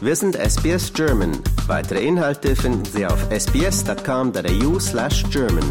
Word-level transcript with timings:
Wir 0.00 0.14
sind 0.14 0.36
SBS 0.36 0.92
German. 0.92 1.32
Weitere 1.66 2.06
Inhalte 2.06 2.54
finden 2.54 2.84
Sie 2.84 3.04
auf 3.04 3.18
sbs.com.au 3.32 4.78
slash 4.78 5.24
German. 5.28 5.64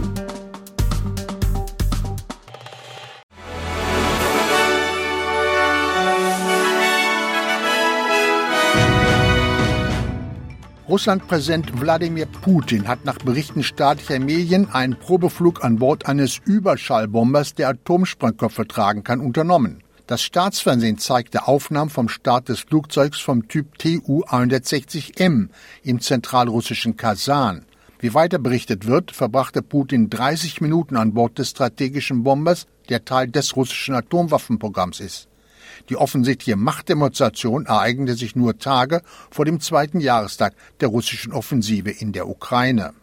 Russland-Präsident 10.89 11.79
Wladimir 11.79 12.25
Putin 12.25 12.85
hat 12.89 13.05
nach 13.05 13.19
Berichten 13.19 13.63
staatlicher 13.63 14.19
Medien 14.19 14.69
einen 14.69 14.99
Probeflug 14.99 15.63
an 15.63 15.77
Bord 15.77 16.05
eines 16.05 16.41
Überschallbombers, 16.43 17.53
der 17.53 17.69
Atomsprengköpfe 17.69 18.67
tragen 18.67 19.05
kann, 19.05 19.21
unternommen. 19.21 19.83
Das 20.07 20.21
Staatsfernsehen 20.23 20.97
zeigte 20.97 21.49
Aufnahmen 21.49 21.89
vom 21.89 22.07
Start 22.07 22.47
des 22.47 22.61
Flugzeugs 22.61 23.19
vom 23.19 23.49
Typ 23.49 23.77
Tu-160M 23.77 25.49
im 25.83 25.99
zentralrussischen 25.99 26.95
Kasan. 26.95 27.65
Wie 27.99 28.13
weiter 28.13 28.39
berichtet 28.39 28.87
wird, 28.87 29.11
verbrachte 29.11 29.61
Putin 29.61 30.09
30 30.09 30.61
Minuten 30.61 30.95
an 30.95 31.13
Bord 31.13 31.37
des 31.39 31.49
strategischen 31.49 32.23
Bombers, 32.23 32.67
der 32.87 33.03
Teil 33.03 33.27
des 33.27 33.57
russischen 33.57 33.95
Atomwaffenprogramms 33.95 35.01
ist. 35.01 35.27
Die 35.89 35.97
offensichtliche 35.97 36.55
Machtdemonstration 36.55 37.65
ereignete 37.65 38.15
sich 38.15 38.33
nur 38.33 38.57
Tage 38.57 39.01
vor 39.29 39.43
dem 39.43 39.59
zweiten 39.59 39.99
Jahrestag 39.99 40.55
der 40.79 40.87
russischen 40.87 41.33
Offensive 41.33 41.89
in 41.89 42.13
der 42.13 42.29
Ukraine. 42.29 42.93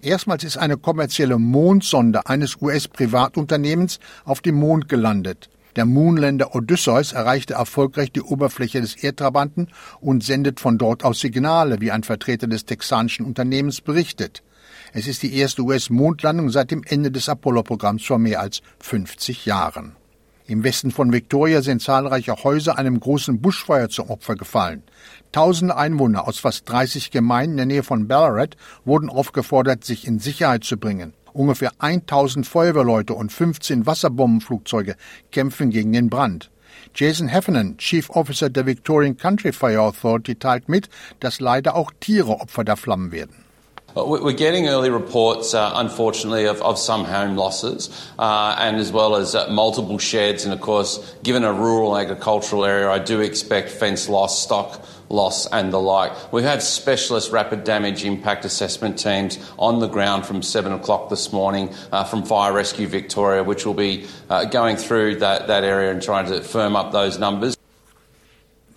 Erstmals 0.00 0.42
ist 0.44 0.56
eine 0.56 0.78
kommerzielle 0.78 1.38
Mondsonde 1.38 2.26
eines 2.26 2.62
US-Privatunternehmens 2.62 3.98
auf 4.24 4.40
dem 4.40 4.54
Mond 4.54 4.88
gelandet. 4.88 5.50
Der 5.76 5.86
Moonlander 5.86 6.54
Odysseus 6.54 7.12
erreichte 7.12 7.54
erfolgreich 7.54 8.12
die 8.12 8.20
Oberfläche 8.22 8.80
des 8.80 8.94
Erdtrabanten 8.94 9.68
und 10.00 10.22
sendet 10.22 10.60
von 10.60 10.78
dort 10.78 11.04
aus 11.04 11.20
Signale, 11.20 11.80
wie 11.80 11.90
ein 11.90 12.04
Vertreter 12.04 12.46
des 12.46 12.64
texanischen 12.64 13.26
Unternehmens 13.26 13.80
berichtet. 13.80 14.44
Es 14.92 15.08
ist 15.08 15.24
die 15.24 15.36
erste 15.36 15.62
US-Mondlandung 15.62 16.50
seit 16.50 16.70
dem 16.70 16.84
Ende 16.84 17.10
des 17.10 17.28
Apollo-Programms 17.28 18.04
vor 18.04 18.20
mehr 18.20 18.40
als 18.40 18.62
50 18.78 19.46
Jahren. 19.46 19.96
Im 20.46 20.62
Westen 20.62 20.92
von 20.92 21.12
Victoria 21.12 21.62
sind 21.62 21.82
zahlreiche 21.82 22.44
Häuser 22.44 22.78
einem 22.78 23.00
großen 23.00 23.40
Buschfeuer 23.40 23.88
zum 23.88 24.10
Opfer 24.10 24.36
gefallen. 24.36 24.82
Tausende 25.32 25.76
Einwohner 25.76 26.28
aus 26.28 26.38
fast 26.38 26.68
30 26.68 27.10
Gemeinden 27.10 27.52
in 27.52 27.56
der 27.56 27.66
Nähe 27.66 27.82
von 27.82 28.06
Ballarat 28.06 28.56
wurden 28.84 29.08
aufgefordert, 29.08 29.84
sich 29.84 30.06
in 30.06 30.18
Sicherheit 30.20 30.62
zu 30.62 30.76
bringen. 30.76 31.14
Ungefähr 31.34 31.72
1000 31.78 32.46
Feuerwehrleute 32.46 33.12
und 33.12 33.32
15 33.32 33.86
Wasserbombenflugzeuge 33.86 34.94
kämpfen 35.32 35.70
gegen 35.70 35.92
den 35.92 36.08
Brand. 36.08 36.50
Jason 36.94 37.26
Heffernan, 37.26 37.76
Chief 37.76 38.08
Officer 38.10 38.48
der 38.48 38.66
Victorian 38.66 39.16
Country 39.16 39.52
Fire 39.52 39.80
Authority, 39.80 40.36
teilt 40.36 40.68
mit, 40.68 40.88
dass 41.18 41.40
leider 41.40 41.74
auch 41.74 41.90
Tiere 41.98 42.40
Opfer 42.40 42.62
der 42.62 42.76
Flammen 42.76 43.10
werden. 43.10 43.34
We're 43.96 44.32
getting 44.32 44.66
early 44.66 44.90
reports, 44.90 45.54
uh, 45.54 45.70
unfortunately, 45.76 46.46
of, 46.46 46.60
of, 46.62 46.80
some 46.80 47.04
home 47.04 47.36
losses, 47.36 47.88
uh, 48.18 48.56
and 48.58 48.78
as 48.78 48.90
well 48.90 49.14
as 49.14 49.36
uh, 49.36 49.48
multiple 49.50 49.98
sheds. 49.98 50.44
And 50.44 50.52
of 50.52 50.60
course, 50.60 51.14
given 51.22 51.44
a 51.44 51.52
rural 51.52 51.96
agricultural 51.96 52.64
area, 52.64 52.90
I 52.90 52.98
do 52.98 53.20
expect 53.20 53.70
fence 53.70 54.08
loss, 54.08 54.42
stock 54.42 54.84
loss, 55.10 55.46
and 55.46 55.72
the 55.72 55.78
like. 55.78 56.10
We 56.32 56.42
have 56.42 56.60
specialist 56.60 57.30
rapid 57.30 57.62
damage 57.62 58.04
impact 58.04 58.44
assessment 58.44 58.98
teams 58.98 59.38
on 59.60 59.78
the 59.78 59.86
ground 59.86 60.26
from 60.26 60.42
7 60.42 60.72
o'clock 60.72 61.08
this 61.08 61.32
morning 61.32 61.72
uh, 61.92 62.02
from 62.02 62.24
Fire 62.24 62.52
Rescue 62.52 62.88
Victoria, 62.88 63.44
which 63.44 63.64
will 63.64 63.74
be 63.74 64.08
uh, 64.28 64.44
going 64.44 64.76
through 64.76 65.20
that, 65.20 65.46
that 65.46 65.62
area 65.62 65.92
and 65.92 66.02
trying 66.02 66.26
to 66.26 66.42
firm 66.42 66.74
up 66.74 66.90
those 66.90 67.20
numbers. 67.20 67.56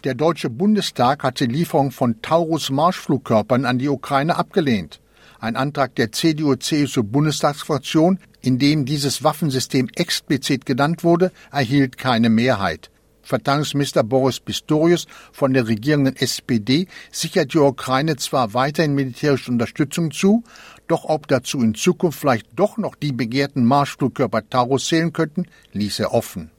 Der 0.04 0.14
Deutsche 0.14 0.48
Bundestag 0.48 1.24
hat 1.24 1.40
die 1.40 1.48
Lieferung 1.48 1.90
von 1.90 2.22
Taurus-Marschflugkörpern 2.22 3.66
an 3.66 3.80
die 3.80 3.90
Ukraine 3.90 4.38
abgelehnt. 4.38 5.00
Ein 5.40 5.56
Antrag 5.56 5.96
der 5.96 6.12
CDU-CSU-Bundestagsfraktion, 6.12 8.20
in 8.42 8.60
dem 8.60 8.86
dieses 8.86 9.24
Waffensystem 9.24 9.90
explizit 9.96 10.66
genannt 10.66 11.04
wurde, 11.04 11.32
erhielt 11.52 11.98
keine 11.98 12.30
Mehrheit. 12.30 12.92
Verteidigungsminister 13.28 14.04
Boris 14.04 14.40
Pistorius 14.40 15.06
von 15.34 15.54
der 15.54 15.68
regierenden 15.68 16.16
SPD 16.16 16.88
sichert 17.12 17.54
die 17.54 17.58
Ukraine 17.58 18.16
zwar 18.16 18.54
weiterhin 18.54 18.96
militärische 18.96 19.52
Unterstützung 19.52 20.12
zu, 20.12 20.44
doch 20.88 21.04
ob 21.04 21.28
dazu 21.28 21.62
in 21.62 21.76
Zukunft 21.76 22.20
vielleicht 22.20 22.48
doch 22.56 22.78
noch 22.78 22.96
die 22.96 23.12
begehrten 23.12 23.66
Marschflugkörper 23.66 24.50
Taurus 24.50 24.88
zählen 24.88 25.12
könnten, 25.12 25.46
ließ 25.74 26.00
er 26.00 26.14
offen. 26.14 26.52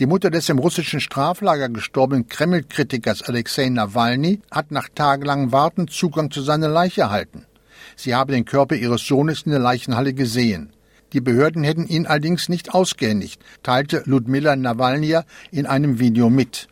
Die 0.00 0.06
Mutter 0.06 0.30
des 0.30 0.48
im 0.48 0.58
russischen 0.58 1.00
Straflager 1.00 1.68
gestorbenen 1.68 2.28
Kreml-Kritikers 2.28 3.22
Alexei 3.22 3.68
Nawalny 3.68 4.40
hat 4.50 4.70
nach 4.70 4.88
tagelangem 4.88 5.52
Warten 5.52 5.88
Zugang 5.88 6.30
zu 6.30 6.42
seiner 6.42 6.68
Leiche 6.68 7.02
erhalten. 7.02 7.46
Sie 7.96 8.14
habe 8.14 8.32
den 8.32 8.44
Körper 8.44 8.76
ihres 8.76 9.06
Sohnes 9.06 9.42
in 9.42 9.50
der 9.50 9.60
Leichenhalle 9.60 10.14
gesehen. 10.14 10.70
Die 11.12 11.20
Behörden 11.20 11.62
hätten 11.62 11.86
ihn 11.86 12.06
allerdings 12.06 12.48
nicht 12.48 12.74
ausgehändigt, 12.74 13.40
teilte 13.62 14.02
Ludmila 14.04 14.56
Nawalnya 14.56 15.24
in 15.52 15.66
einem 15.66 16.00
Video 16.00 16.28
mit. 16.28 16.68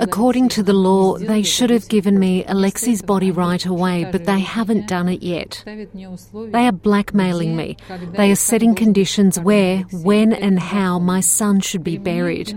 According 0.00 0.48
to 0.50 0.62
the 0.62 0.72
law, 0.72 1.18
they 1.18 1.42
should 1.42 1.70
have 1.70 1.88
given 1.88 2.16
me 2.16 2.44
Alexei's 2.44 3.02
body 3.02 3.32
right 3.32 3.66
away, 3.66 4.04
but 4.12 4.24
they 4.24 4.38
haven't 4.38 4.86
done 4.86 5.08
it 5.08 5.20
yet. 5.20 5.64
They 5.66 6.66
are 6.66 6.72
blackmailing 6.72 7.56
me. 7.56 7.76
They 8.12 8.30
are 8.30 8.36
setting 8.36 8.76
conditions 8.76 9.40
where, 9.40 9.78
when, 9.90 10.32
and 10.32 10.60
how 10.60 11.00
my 11.00 11.18
son 11.18 11.58
should 11.58 11.82
be 11.82 11.98
buried. 11.98 12.56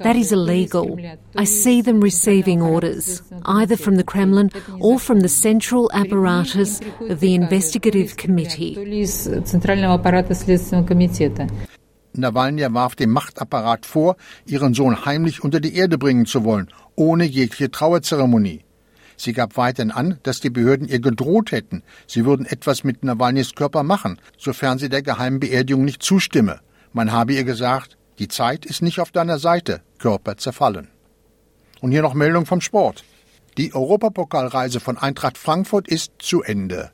That 0.00 0.16
is 0.16 0.32
illegal. 0.32 0.98
I 1.36 1.44
see 1.44 1.80
them 1.80 2.00
receiving 2.00 2.62
orders, 2.62 3.22
either 3.44 3.76
from 3.76 3.94
the 3.94 4.02
Kremlin 4.04 4.50
or 4.80 4.98
from 4.98 5.20
the 5.20 5.28
central 5.28 5.88
apparatus 5.94 6.80
of 7.00 7.20
the 7.20 7.34
investigative 7.36 8.16
committee. 8.16 8.74
Nawalny 12.16 12.66
warf 12.72 12.94
dem 12.94 13.10
Machtapparat 13.10 13.86
vor, 13.86 14.16
ihren 14.46 14.74
Sohn 14.74 15.04
heimlich 15.04 15.42
unter 15.42 15.60
die 15.60 15.74
Erde 15.74 15.98
bringen 15.98 16.26
zu 16.26 16.44
wollen, 16.44 16.68
ohne 16.94 17.24
jegliche 17.24 17.70
Trauerzeremonie. 17.70 18.64
Sie 19.16 19.32
gab 19.32 19.56
weiterhin 19.56 19.90
an, 19.90 20.18
dass 20.22 20.40
die 20.40 20.50
Behörden 20.50 20.88
ihr 20.88 21.00
gedroht 21.00 21.52
hätten, 21.52 21.82
sie 22.06 22.24
würden 22.24 22.46
etwas 22.46 22.84
mit 22.84 23.04
Nawalnys 23.04 23.54
Körper 23.54 23.82
machen, 23.82 24.20
sofern 24.38 24.78
sie 24.78 24.88
der 24.88 25.02
geheimen 25.02 25.40
Beerdigung 25.40 25.84
nicht 25.84 26.02
zustimme. 26.02 26.60
Man 26.92 27.12
habe 27.12 27.34
ihr 27.34 27.44
gesagt, 27.44 27.96
die 28.18 28.28
Zeit 28.28 28.64
ist 28.64 28.82
nicht 28.82 29.00
auf 29.00 29.10
deiner 29.10 29.38
Seite, 29.38 29.82
Körper 29.98 30.36
zerfallen. 30.36 30.88
Und 31.80 31.90
hier 31.90 32.02
noch 32.02 32.14
Meldung 32.14 32.46
vom 32.46 32.60
Sport. 32.60 33.04
Die 33.56 33.74
Europapokalreise 33.74 34.80
von 34.80 34.98
Eintracht 34.98 35.38
Frankfurt 35.38 35.86
ist 35.88 36.12
zu 36.18 36.42
Ende. 36.42 36.90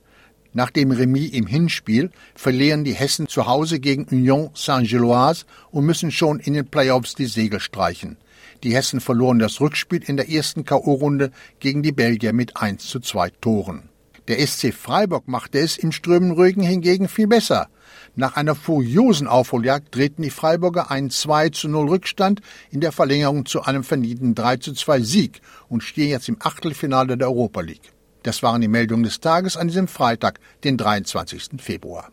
Nach 0.52 0.70
dem 0.70 0.90
Remis 0.90 1.30
im 1.32 1.46
Hinspiel 1.46 2.10
verlieren 2.34 2.82
die 2.82 2.92
Hessen 2.92 3.28
zu 3.28 3.46
Hause 3.46 3.78
gegen 3.78 4.04
Union 4.04 4.50
Saint-Gilloise 4.54 5.44
und 5.70 5.86
müssen 5.86 6.10
schon 6.10 6.40
in 6.40 6.54
den 6.54 6.66
Playoffs 6.66 7.14
die 7.14 7.26
Segel 7.26 7.60
streichen. 7.60 8.16
Die 8.64 8.74
Hessen 8.74 9.00
verloren 9.00 9.38
das 9.38 9.60
Rückspiel 9.60 10.02
in 10.02 10.16
der 10.16 10.28
ersten 10.28 10.64
K.O.-Runde 10.64 11.30
gegen 11.60 11.84
die 11.84 11.92
Belgier 11.92 12.32
mit 12.32 12.56
1 12.56 12.84
zu 12.84 12.98
2 12.98 13.30
Toren. 13.40 13.88
Der 14.26 14.44
SC 14.44 14.74
Freiburg 14.74 15.28
machte 15.28 15.60
es 15.60 15.78
im 15.78 15.92
Strömenrögen 15.92 16.64
hingegen 16.64 17.06
viel 17.06 17.28
besser. 17.28 17.68
Nach 18.16 18.34
einer 18.36 18.56
furiosen 18.56 19.28
Aufholjagd 19.28 19.94
drehten 19.94 20.22
die 20.22 20.30
Freiburger 20.30 20.90
einen 20.90 21.10
2 21.10 21.50
zu 21.50 21.68
0 21.68 21.88
Rückstand 21.88 22.40
in 22.70 22.80
der 22.80 22.90
Verlängerung 22.90 23.46
zu 23.46 23.62
einem 23.62 23.84
vernieten 23.84 24.34
3 24.34 24.56
zu 24.56 24.72
2 24.72 25.00
Sieg 25.00 25.40
und 25.68 25.84
stehen 25.84 26.10
jetzt 26.10 26.28
im 26.28 26.38
Achtelfinale 26.40 27.16
der 27.16 27.28
Europa 27.28 27.60
League. 27.60 27.92
Das 28.22 28.42
waren 28.42 28.60
die 28.60 28.68
Meldungen 28.68 29.04
des 29.04 29.20
Tages 29.20 29.56
an 29.56 29.68
diesem 29.68 29.88
Freitag, 29.88 30.40
den 30.64 30.76
23. 30.76 31.50
Februar. 31.58 32.10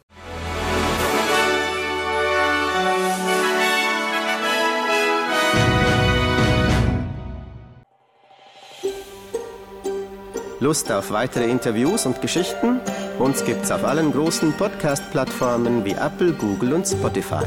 Lust 10.60 10.92
auf 10.92 11.12
weitere 11.12 11.50
Interviews 11.50 12.06
und 12.08 12.20
Geschichten? 12.20 12.80
Uns 13.20 13.46
gibt's 13.46 13.72
auf 13.72 13.84
allen 13.84 14.12
großen 14.12 14.54
Podcast-Plattformen 14.54 15.86
wie 15.86 15.92
Apple, 15.92 16.34
Google 16.34 16.74
und 16.74 16.88
Spotify. 16.88 17.46